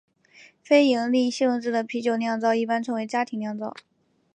[0.63, 3.75] 非营利性质的啤酒酿造一般称为家庭酿造。